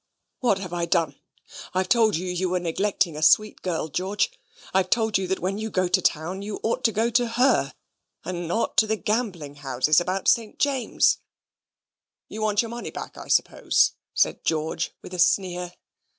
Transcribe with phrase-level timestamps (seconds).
[0.39, 1.19] "What have I done?
[1.75, 4.31] I've told you you were neglecting a sweet girl, George.
[4.73, 7.75] I've told you that when you go to town you ought to go to her,
[8.25, 10.57] and not to the gambling houses about St.
[10.57, 11.19] James's."
[12.27, 15.73] "You want your money back, I suppose," said George, with a sneer.